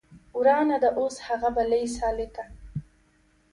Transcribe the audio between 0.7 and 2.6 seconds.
ده اوس هغه بلۍ سالکه